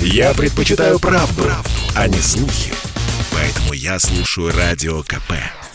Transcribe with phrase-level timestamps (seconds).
[0.00, 2.72] Я предпочитаю правду, правду, а не слухи.
[3.32, 5.32] Поэтому я слушаю Радио КП.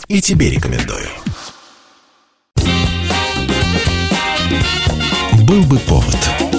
[0.08, 1.08] И тебе рекомендую.
[5.46, 6.51] Был бы повод.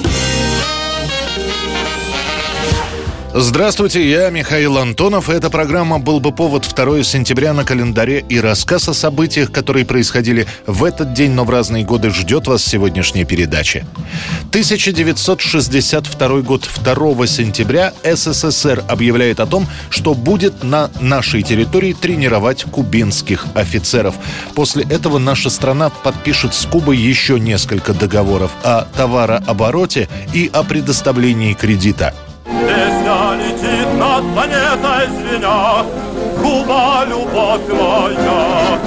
[3.35, 5.27] Здравствуйте, я Михаил Антонов.
[5.27, 10.45] Эта программа «Был бы повод» 2 сентября на календаре и рассказ о событиях, которые происходили
[10.67, 13.87] в этот день, но в разные годы ждет вас сегодняшняя передача.
[14.49, 23.47] 1962 год, 2 сентября СССР объявляет о том, что будет на нашей территории тренировать кубинских
[23.55, 24.13] офицеров.
[24.53, 31.53] После этого наша страна подпишет с Кубой еще несколько договоров о товарообороте и о предоставлении
[31.53, 32.13] кредита.
[33.43, 35.83] Летит над планетой звеня,
[36.41, 38.79] Куба, любовь моя.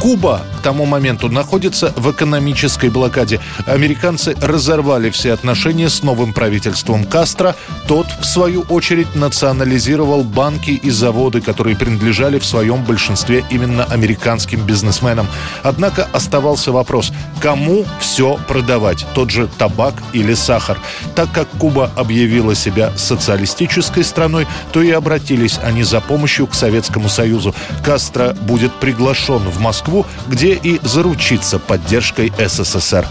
[0.00, 3.38] Куба тому моменту находится в экономической блокаде.
[3.66, 7.54] Американцы разорвали все отношения с новым правительством Кастро.
[7.86, 14.66] Тот, в свою очередь, национализировал банки и заводы, которые принадлежали в своем большинстве именно американским
[14.66, 15.28] бизнесменам.
[15.62, 20.80] Однако оставался вопрос, кому все продавать, тот же табак или сахар.
[21.14, 27.08] Так как Куба объявила себя социалистической страной, то и обратились они за помощью к Советскому
[27.08, 27.54] Союзу.
[27.84, 33.06] Кастро будет приглашен в Москву где и заручится поддержкой СССР.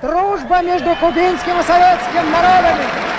[0.00, 3.15] Дружба между кубинским и советским народами.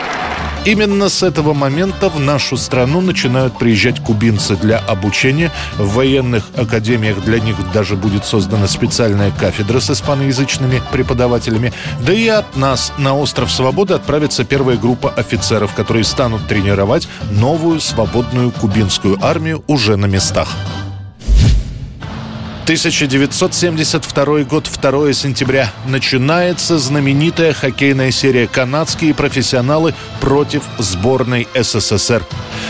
[0.68, 5.50] Именно с этого момента в нашу страну начинают приезжать кубинцы для обучения.
[5.78, 11.72] В военных академиях для них даже будет создана специальная кафедра с испаноязычными преподавателями.
[12.06, 17.80] Да и от нас на остров Свободы отправится первая группа офицеров, которые станут тренировать новую
[17.80, 20.50] свободную кубинскую армию уже на местах.
[22.68, 25.72] 1972 год, 2 сентября.
[25.86, 32.26] Начинается знаменитая хоккейная серия «Канадские профессионалы против сборной СССР».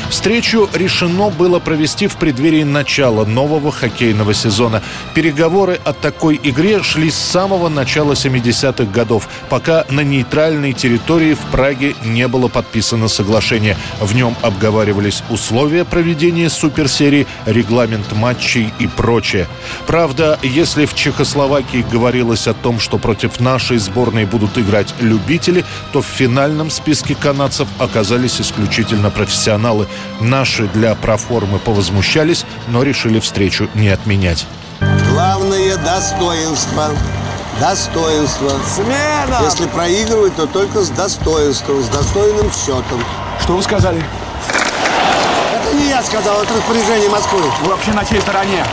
[0.10, 4.82] Встречу решено было провести в преддверии начала нового хоккейного сезона.
[5.14, 11.40] Переговоры о такой игре шли с самого начала 70-х годов, пока на нейтральной территории в
[11.52, 13.76] Праге не было подписано соглашение.
[14.00, 19.48] В нем обговаривались условия проведения суперсерии, регламент матчей и прочее.
[19.88, 26.02] Правда, если в Чехословакии говорилось о том, что против нашей сборной будут играть любители, то
[26.02, 29.86] в финальном списке канадцев оказались исключительно профессионалы.
[30.20, 34.46] Наши для проформы повозмущались, но решили встречу не отменять.
[35.12, 36.90] Главное достоинство.
[37.60, 38.52] Достоинство.
[38.68, 39.40] Смена!
[39.44, 43.04] Если проигрывать, то только с достоинством, с достойным счетом.
[43.42, 44.04] Что вы сказали?
[45.54, 47.42] Это не я сказал, это распоряжение Москвы.
[47.64, 48.64] Вы вообще на чьей стороне?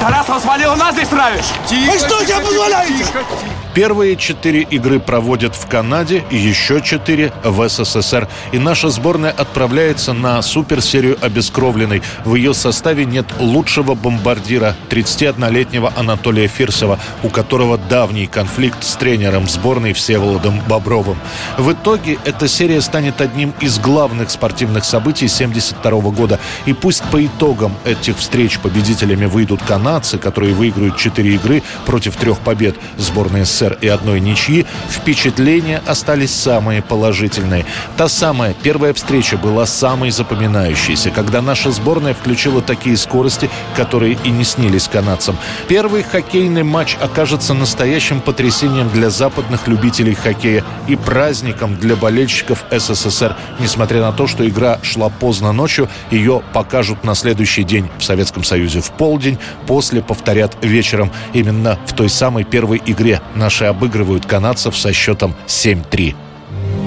[0.00, 1.44] Тарасова свалил, нас здесь травишь!
[1.66, 2.94] Тихо, Вы что тебе позволяете?
[2.94, 3.24] Тихо, тихо.
[3.72, 8.26] Первые четыре игры проводят в Канаде еще четыре в СССР.
[8.50, 12.02] И наша сборная отправляется на суперсерию обескровленной.
[12.24, 19.48] В ее составе нет лучшего бомбардира 31-летнего Анатолия Фирсова, у которого давний конфликт с тренером
[19.48, 21.18] сборной Всеволодом Бобровым.
[21.56, 26.40] В итоге эта серия станет одним из главных спортивных событий 1972 года.
[26.66, 32.40] И пусть по итогам этих встреч победителями выйдут канадцы, которые выиграют четыре игры против трех
[32.40, 37.66] побед сборной СССР, СССР и одной ничьи, впечатления остались самые положительные.
[37.96, 44.30] Та самая первая встреча была самой запоминающейся, когда наша сборная включила такие скорости, которые и
[44.30, 45.36] не снились канадцам.
[45.68, 53.36] Первый хоккейный матч окажется настоящим потрясением для западных любителей хоккея и праздником для болельщиков СССР.
[53.58, 58.44] Несмотря на то, что игра шла поздно ночью, ее покажут на следующий день в Советском
[58.44, 61.10] Союзе в полдень, после повторят вечером.
[61.32, 66.14] Именно в той самой первой игре на Наши обыгрывают канадцев со счетом 7-3.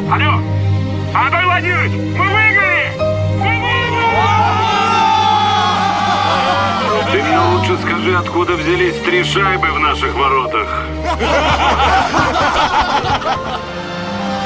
[0.10, 0.40] Алло!
[1.14, 2.88] Анатолий Владимирович, мы выиграли!
[3.38, 4.32] Мы выиграли!
[7.12, 10.88] Ты мне лучше скажи, откуда взялись три шайбы в наших воротах.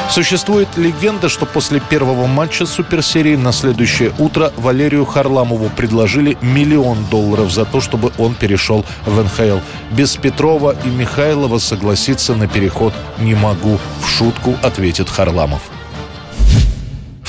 [0.09, 7.51] Существует легенда, что после первого матча суперсерии на следующее утро Валерию Харламову предложили миллион долларов
[7.51, 9.59] за то, чтобы он перешел в НХЛ.
[9.91, 13.79] Без Петрова и Михайлова согласиться на переход не могу.
[14.01, 15.61] В шутку ответит Харламов.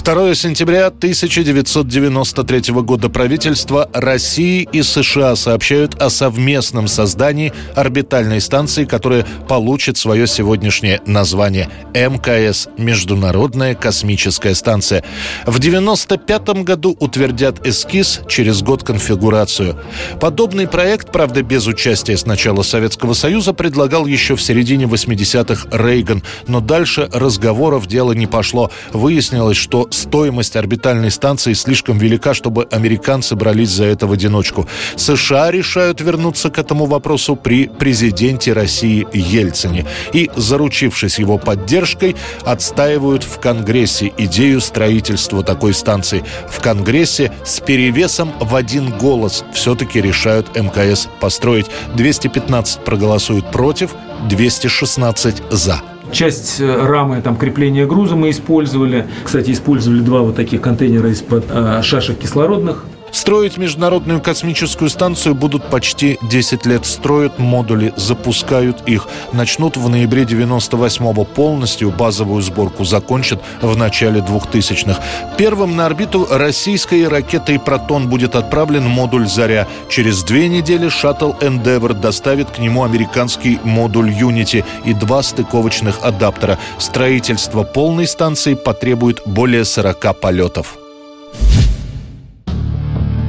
[0.08, 9.26] 2 сентября 1993 года правительства России и США сообщают о совместном создании орбитальной станции, которая
[9.48, 15.04] получит свое сегодняшнее название МКС– Международная космическая станция.
[15.44, 19.76] В 1995 году утвердят эскиз, через год конфигурацию.
[20.22, 26.60] Подобный проект, правда без участия сначала Советского Союза, предлагал еще в середине 80-х Рейган, но
[26.60, 28.70] дальше разговоров дело не пошло.
[28.94, 34.66] Выяснилось, что стоимость орбитальной станции слишком велика, чтобы американцы брались за это в одиночку.
[34.96, 39.86] США решают вернуться к этому вопросу при президенте России Ельцине.
[40.12, 46.24] И, заручившись его поддержкой, отстаивают в Конгрессе идею строительства такой станции.
[46.48, 51.66] В Конгрессе с перевесом в один голос все-таки решают МКС построить.
[51.94, 53.90] 215 проголосуют против,
[54.28, 55.82] 216 за.
[56.12, 59.06] Часть э, рамы там, крепления груза мы использовали.
[59.24, 62.84] Кстати, использовали два вот таких контейнера из-под э, шашек кислородных.
[63.12, 66.86] Строить Международную космическую станцию будут почти 10 лет.
[66.86, 69.08] Строят модули, запускают их.
[69.32, 71.24] Начнут в ноябре 98-го.
[71.24, 75.00] Полностью базовую сборку закончат в начале 2000-х.
[75.36, 79.66] Первым на орбиту российской ракетой «Протон» будет отправлен модуль «Заря».
[79.88, 86.58] Через две недели шаттл «Эндевр» доставит к нему американский модуль «Юнити» и два стыковочных адаптера.
[86.78, 90.78] Строительство полной станции потребует более 40 полетов.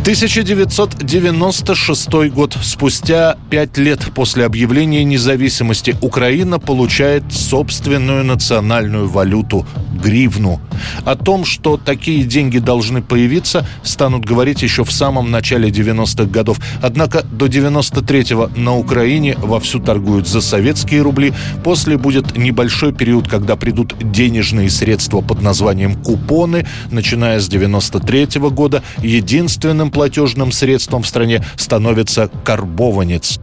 [0.01, 2.57] 1996 год.
[2.61, 9.65] Спустя пять лет после объявления независимости Украина получает собственную национальную валюту–
[9.99, 10.59] гривну.
[11.05, 16.59] О том, что такие деньги должны появиться, станут говорить еще в самом начале 90-х годов.
[16.81, 21.33] Однако до 93-го на Украине вовсю торгуют за советские рубли.
[21.63, 26.65] После будет небольшой период, когда придут денежные средства под названием купоны.
[26.91, 33.37] Начиная с 93-го года единственным платежным средством в стране становится карбованец.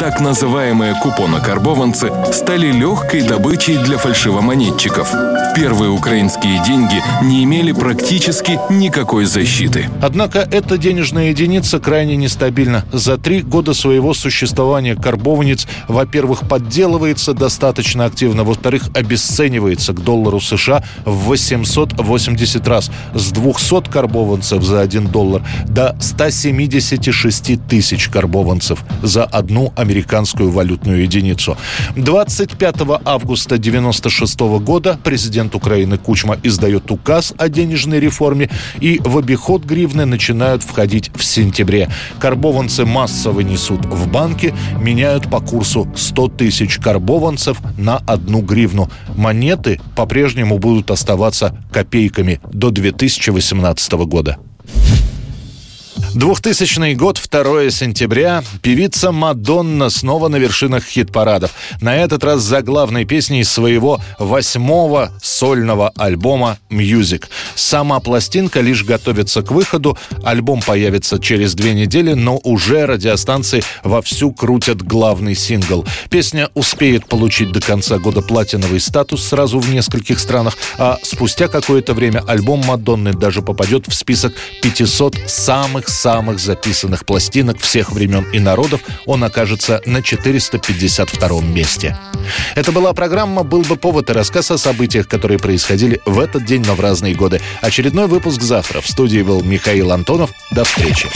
[0.00, 5.12] Так называемые купонокарбованцы стали легкой добычей для фальшивомонетчиков.
[5.54, 9.90] Первые украинские деньги не имели практически никакой защиты.
[10.00, 12.84] Однако эта денежная единица крайне нестабильна.
[12.92, 20.82] За три года своего существования карбованец, во-первых, подделывается достаточно активно, во-вторых, обесценивается к доллару США
[21.04, 22.90] в 880 раз.
[23.14, 31.56] С 200 карбованцев за 1 доллар до 176 тысяч карбованцев за одну американскую валютную единицу.
[31.96, 39.64] 25 августа 1996 года президент Украины Кучма издает указ о денежной реформе, и в обиход
[39.64, 41.88] гривны начинают входить в сентябре.
[42.18, 48.90] Карбованцы массово несут в банки, меняют по курсу 100 тысяч карбованцев на одну гривну.
[49.16, 54.38] Монеты по-прежнему будут оставаться копейками до 2018 года.
[56.14, 58.42] 2000 год, 2 сентября.
[58.62, 61.52] Певица Мадонна снова на вершинах хит-парадов.
[61.80, 67.24] На этот раз за главной песней своего восьмого сольного альбома «Music».
[67.54, 69.96] Сама пластинка лишь готовится к выходу.
[70.24, 75.86] Альбом появится через две недели, но уже радиостанции вовсю крутят главный сингл.
[76.08, 81.94] Песня успеет получить до конца года платиновый статус сразу в нескольких странах, а спустя какое-то
[81.94, 88.38] время альбом Мадонны даже попадет в список 500 самых самых записанных пластинок всех времен и
[88.38, 91.96] народов он окажется на 452 месте.
[92.54, 96.64] Это была программа «Был бы повод» и рассказ о событиях, которые происходили в этот день,
[96.66, 97.40] но в разные годы.
[97.60, 98.80] Очередной выпуск завтра.
[98.80, 100.30] В студии был Михаил Антонов.
[100.50, 101.08] До встречи.